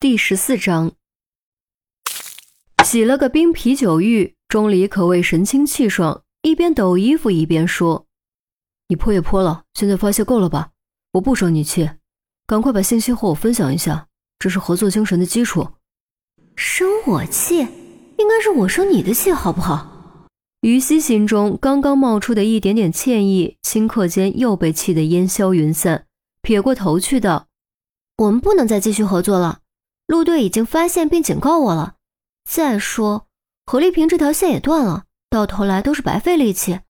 [0.00, 0.92] 第十四章，
[2.82, 8.06] 洗了个冰啤酒浴，钟离可谓神清气爽，一边抖衣服一边说
[8.88, 10.70] ：“你泼也泼了，现在发泄够了吧？
[11.12, 11.90] 我不生你气，
[12.46, 14.08] 赶快把信息和我分享一下，
[14.38, 15.68] 这是合作精神的基础。”
[16.56, 20.26] 生我气，应该是我生你的气，好不好？
[20.62, 26.06] 于西心中刚刚冒出的一点点歉意，顷刻间又被气得烟消云散，
[26.40, 27.48] 撇过头去道
[28.16, 29.59] ：“我们不能再继续合作了。”
[30.10, 31.94] 陆队已经发现并警告我了。
[32.42, 33.28] 再说，
[33.64, 36.80] 何丽萍这条线也断了，到头来都是白费力气。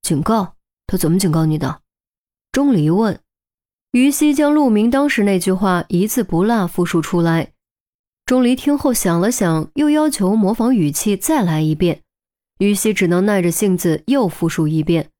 [0.00, 0.56] 警告
[0.86, 1.82] 他怎么警告你的？
[2.52, 3.20] 钟离问。
[3.90, 7.52] 于西将陆明当时那句话一字不落复述出来。
[8.24, 12.00] 钟离听后想了想，又要求模仿语气再来一遍。
[12.60, 15.10] 于西只能耐着性子又复述一遍。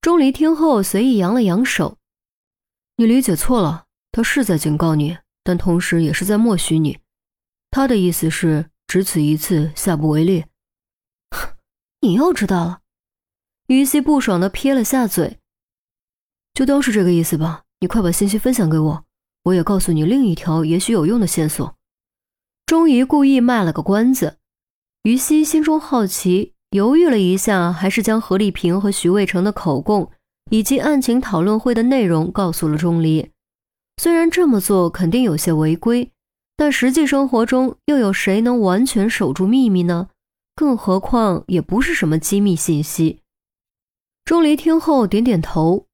[0.00, 1.98] 钟离听后随意扬了扬手
[2.98, 6.98] ：“你理解错了，他是在警告你。”但同时也是在默许你，
[7.70, 10.44] 他的意思是只此一次，下不为例。
[11.30, 11.56] 哼
[12.00, 12.80] 你又知道了？
[13.68, 15.38] 于西不爽的撇了下嘴，
[16.52, 17.64] 就当是这个意思吧。
[17.80, 19.04] 你快把信息分享给我，
[19.44, 21.76] 我也告诉你另一条也许有用的线索。
[22.66, 24.38] 钟仪故意卖了个关子，
[25.04, 30.10] 于西心中好奇，犹豫了一下，还是将何丽萍和徐渭成的口供
[30.50, 33.30] 以及案情讨论会的内容告诉了钟离。
[34.02, 36.10] 虽然这么做肯定有些违规，
[36.56, 40.08] 但实际生活中又有谁能完全守住秘密呢？
[40.56, 43.20] 更何况也不是什么机密信息。
[44.24, 45.84] 钟离听后点点头。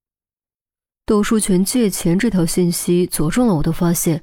[1.04, 4.22] 窦书全借钱这条信息佐证了我的发现，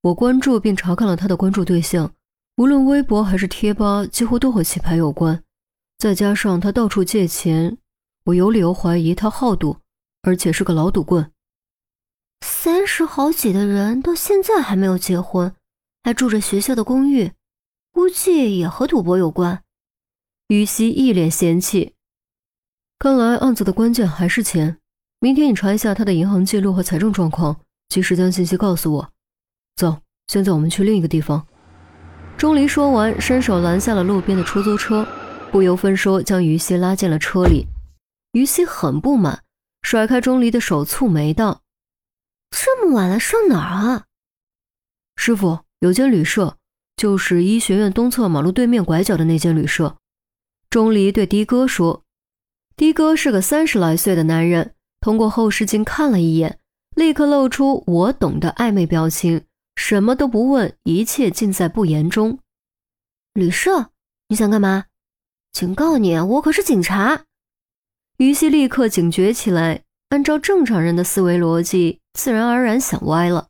[0.00, 2.14] 我关注并查看了他的关注对象，
[2.56, 5.44] 无论微博还是贴吧，几乎都和棋牌有关。
[5.98, 7.76] 再加上他到处借钱，
[8.24, 9.76] 我有理由怀疑他好赌，
[10.22, 11.30] 而且是个老赌棍。
[12.40, 15.54] 三十好几的人到现在还没有结婚，
[16.02, 17.32] 还住着学校的公寓，
[17.92, 19.62] 估计也和赌博有关。
[20.48, 21.94] 于西一脸嫌弃，
[22.98, 24.78] 看来案子的关键还是钱。
[25.20, 29.10] 明天你查一下他的银行记录和财政状况，及时将信息告诉我。
[29.76, 29.98] 走，
[30.28, 31.46] 现在我们去另一个地方。
[32.36, 35.06] 钟离说完，伸手拦下了路边的出租车，
[35.52, 37.66] 不由分说将于西拉进了车里。
[38.32, 39.42] 于西很不满，
[39.82, 41.60] 甩开钟离的手，蹙眉道。
[42.50, 44.06] 这么晚了，上哪儿啊？
[45.16, 46.56] 师傅，有间旅社，
[46.96, 49.96] 就是医学院东侧马路对面拐角的那间旅社。
[50.68, 52.04] 钟离对的哥说
[52.76, 56.58] ：“的哥是个三十来岁的男人，通过后视镜看了一眼，
[56.94, 59.44] 立刻露出我懂的暧昧表情，
[59.76, 62.38] 什么都不问，一切尽在不言中。”
[63.34, 63.90] 旅社，
[64.28, 64.86] 你想干嘛？
[65.52, 67.24] 警告你，我可是警察。
[68.18, 71.99] 于西立刻警觉起来，按照正常人的思维逻辑。
[72.12, 73.48] 自然而然想歪了。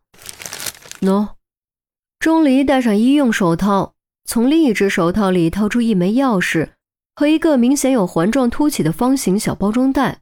[1.01, 1.31] 喏，
[2.19, 3.95] 钟离戴上医用手套，
[4.25, 6.71] 从另一只手套里掏出一枚钥匙
[7.17, 10.21] 和一个明显有环状凸起的方形小包装袋。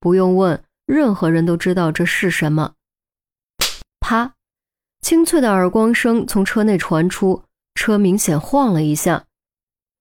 [0.00, 2.74] 不用问，任何人都知道这是什么。
[4.00, 4.34] 啪！
[5.00, 9.24] 清脆的耳光声从车内传出，车明显晃了一下。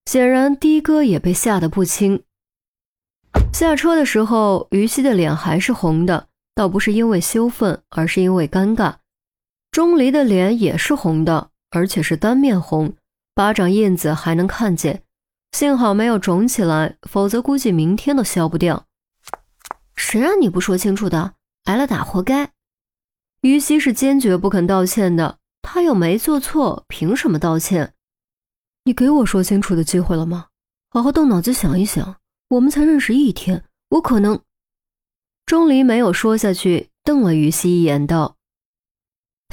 [0.06, 2.24] 显然，的哥也被吓得不轻。
[3.54, 6.28] 下车的时候，于西的脸还是红的。
[6.56, 8.96] 倒不是因为羞愤，而是因为尴尬。
[9.72, 12.96] 钟离的脸也是红的，而且是单面红，
[13.34, 15.04] 巴掌印子还能看见。
[15.52, 18.86] 幸好没有肿起来，否则估计明天都消不掉。
[19.98, 21.34] 谁让你不说清楚的？
[21.66, 22.52] 挨了打活该。
[23.42, 27.94] 于西是坚决不肯道歉的，他又没做错，凭什么道歉？
[28.86, 30.48] 你给我说清楚的机会了吗？
[30.90, 32.16] 好好动脑子想一想，
[32.50, 34.40] 我们才认识一天，我可能……
[35.46, 38.38] 钟离没有说下去，瞪了于西一眼，道：“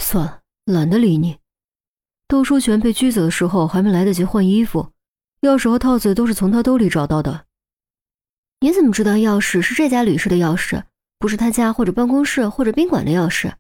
[0.01, 1.37] 算了，懒得理你。
[2.27, 4.93] 窦书全被拘走的时候，还没来得及换衣服，
[5.43, 7.45] 钥匙和套子都是从他兜里找到的。
[8.61, 10.85] 你怎么知道钥匙是这家旅社的钥匙，
[11.19, 13.53] 不是他家或者办公室或者宾馆的钥匙？”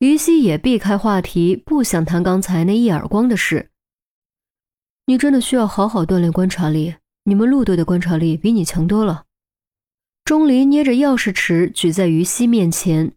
[0.00, 3.68] 于西也避开话题，不想谈刚才那一耳光的事。
[5.04, 9.26] 你真的需要好好锻炼观察力，你们陆队的观察力比你强多了。
[10.30, 13.10] 钟离捏着钥匙匙举在于西面前，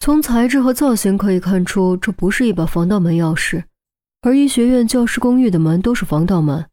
[0.00, 3.62] 从材质和造型可以看出，这不是一把防盗门钥匙，
[4.22, 6.66] 而医学院、教师公寓的门都是防盗门。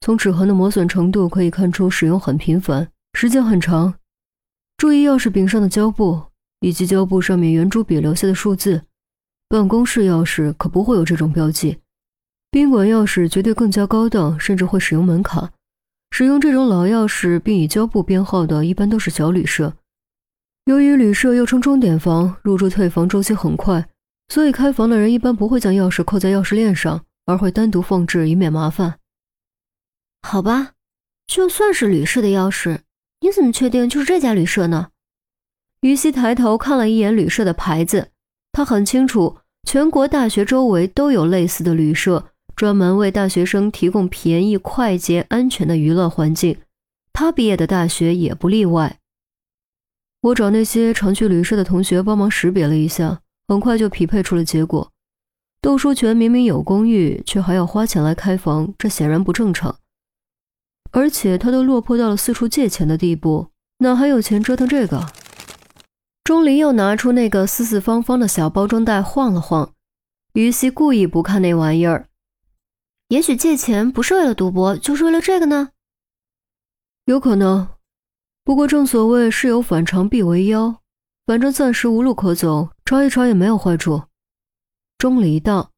[0.00, 3.92] 从齿痕的磨损程度可以看出，使用很频繁，时间很长。
[4.78, 6.18] 注意钥匙柄上的胶布，
[6.60, 8.84] 以及胶布上面圆珠笔留下的数字。
[9.50, 11.80] 办公室钥匙可不会有这种标记，
[12.50, 15.50] 宾馆钥匙绝对更加高档，甚至会使用门卡。
[16.12, 19.72] 使用这种老钥匙并以胶布编号的，一般都是小旅社。
[20.66, 23.88] 由于旅社又称钟点房，入住退房周期很快，
[24.28, 28.98] 所以开房的人一般不会将钥匙扣在钥匙链上，而会单独放置，以免麻烦。
[30.20, 30.72] 好吧，
[31.26, 32.80] 就算是旅社的钥匙，
[33.22, 34.90] 你怎么确定就是这家旅社呢？
[35.80, 38.10] 于西抬头看了一眼旅社的牌子，
[38.52, 46.58] 他很清楚，全国大学周围都有类似的旅社，专门为大学生提供便宜、快捷、安全的娱乐环境。
[47.12, 48.98] 他毕业的大学也不例外。
[50.22, 54.90] 我找那些常去旅社的同学帮忙识别了一下，很快就匹配出了结果。
[55.60, 59.76] 窦书全明明有公寓，却还要花钱来开房，这显然不正常。
[60.90, 65.06] 而且他都落魄到了四处借钱的地步，哪还有钱折腾这个？
[66.24, 69.72] 钟离又拿出那个四四方方的小包装袋晃了晃，
[70.34, 72.06] 于西故意不看那玩意儿。
[73.12, 75.72] 也许借钱不是为了赌博，就是为了这个呢？
[77.04, 77.68] 有可能。
[78.42, 80.80] 不过正所谓事有反常必为妖，
[81.26, 84.04] 反正暂时无路可走，查一查也没有坏处。
[84.96, 85.72] 钟离道：“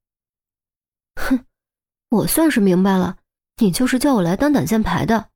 [1.20, 1.44] 哼，
[2.10, 3.16] 我算是明白了，
[3.56, 5.30] 你就是叫我来当挡箭牌的。”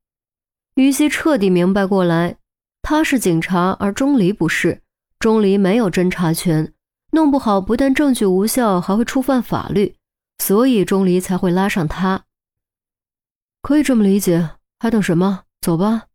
[0.75, 2.37] 于西彻底明白过来，
[2.81, 4.81] 他是警察，而钟离不是。
[5.19, 6.73] 钟离没有侦查权，
[7.11, 9.97] 弄不好不但证据无效，还会触犯法律，
[10.39, 12.23] 所以钟离才会拉上他。
[13.61, 15.43] 可以这么理解，还等什么？
[15.61, 16.05] 走吧。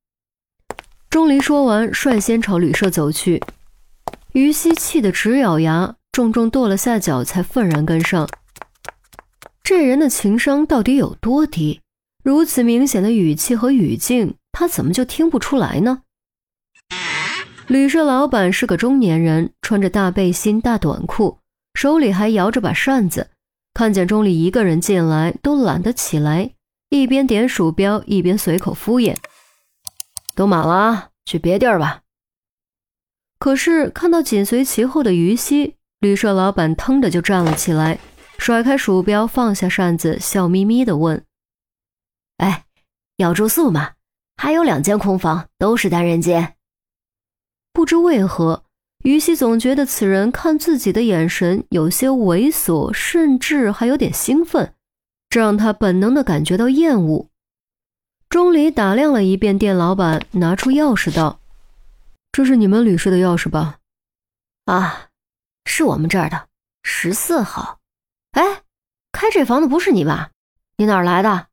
[1.08, 3.40] 钟离说完，率先朝旅社走去。
[4.32, 8.28] 于西气得直咬牙，重重跺了下脚，才愤然跟上。
[9.62, 11.80] 这人的情商到底有多低？
[12.24, 16.02] 如此明显的语气和语境，他怎么就听不出来呢？
[17.66, 21.38] 旅社老板是个中年人，穿着大背心、大短裤，
[21.74, 23.30] 手里还摇着把扇子。
[23.74, 26.54] 看见钟离一个人进来，都懒得起来，
[26.90, 29.16] 一边点鼠标，一边随口敷衍。
[30.36, 32.02] 都满了啊，去别地儿吧。
[33.38, 37.98] 可是看到紧随其后的于西，旅社老板腾的就站了起来，
[38.38, 41.24] 甩开鼠标，放下扇子，笑眯眯的问
[42.38, 42.64] ：“哎，
[43.16, 43.94] 要住宿吗？
[44.36, 46.54] 还有两间空房，都是单人间。”
[47.72, 48.63] 不知为何，
[49.04, 54.72] 于西总觉得此人看自己的眼神有些猥琐，甚至还有点兴奋，
[55.28, 57.28] 这让他本能的感觉到厌恶。
[58.30, 61.38] 钟离打量了一遍店老板，拿出钥匙道
[62.32, 63.76] ：“这是你们旅社的钥匙吧
[64.64, 65.10] ？”“啊，
[65.66, 66.48] 是我们这儿的，
[66.82, 67.80] 十四号。
[68.32, 68.62] ”“哎，
[69.12, 70.30] 开这房的不是你吧？
[70.78, 71.48] 你哪儿来的？”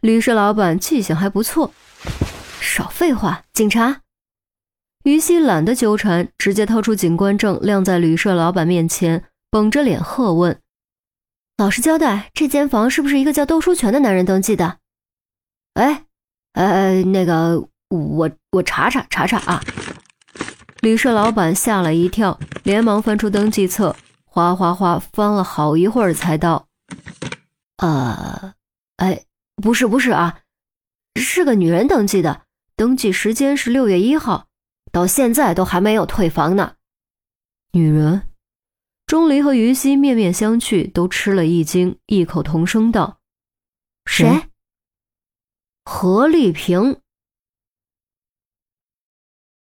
[0.00, 1.74] 旅社老板记性还不错。
[2.62, 4.00] 少废话，警察。
[5.12, 10.60] 于西懒得纠缠，直接掏出警官证，亮在旅社老板面前，绷着脸喝问
[11.58, 14.78] ：“老实交代，这间房是不是一个叫窦书全的男人登记的？”
[15.74, 16.04] 哎，
[16.54, 19.62] 呃，那个，我我查查查查啊！
[20.80, 23.94] 旅社老板吓了一跳，连忙翻出登记册，
[24.24, 26.66] 哗哗哗翻了好一会儿，才道
[27.78, 28.54] ：“呃，
[28.96, 29.22] 哎，
[29.62, 30.40] 不是不是啊，
[31.14, 32.42] 是个女人登记的，
[32.74, 34.45] 登记时间是六月一号，
[34.96, 36.76] 到现在都还没有退房呢。”
[37.72, 38.28] 女人，
[39.04, 43.20] 钟离和于西面面相觑，都吃了一惊，异口同声道
[44.08, 44.48] ：“谁？”
[45.84, 47.02] 何丽萍，